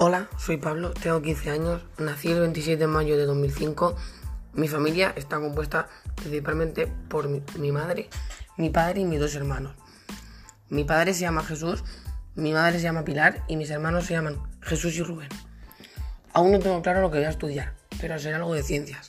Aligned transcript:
Hola, 0.00 0.28
soy 0.38 0.58
Pablo, 0.58 0.92
tengo 0.92 1.20
15 1.20 1.50
años, 1.50 1.82
nací 1.98 2.28
el 2.30 2.38
27 2.38 2.78
de 2.78 2.86
mayo 2.86 3.16
de 3.16 3.26
2005. 3.26 3.96
Mi 4.52 4.68
familia 4.68 5.12
está 5.16 5.40
compuesta 5.40 5.88
principalmente 6.14 6.86
por 6.86 7.28
mi, 7.28 7.42
mi 7.58 7.72
madre, 7.72 8.08
mi 8.56 8.70
padre 8.70 9.00
y 9.00 9.04
mis 9.04 9.18
dos 9.18 9.34
hermanos. 9.34 9.74
Mi 10.68 10.84
padre 10.84 11.14
se 11.14 11.22
llama 11.22 11.42
Jesús, 11.42 11.82
mi 12.36 12.52
madre 12.52 12.78
se 12.78 12.84
llama 12.84 13.04
Pilar 13.04 13.42
y 13.48 13.56
mis 13.56 13.70
hermanos 13.70 14.06
se 14.06 14.14
llaman 14.14 14.40
Jesús 14.60 14.94
y 14.94 15.02
Rubén. 15.02 15.30
Aún 16.32 16.52
no 16.52 16.60
tengo 16.60 16.80
claro 16.80 17.00
lo 17.00 17.10
que 17.10 17.18
voy 17.18 17.26
a 17.26 17.30
estudiar, 17.30 17.74
pero 18.00 18.20
será 18.20 18.36
algo 18.36 18.54
de 18.54 18.62
ciencias. 18.62 19.08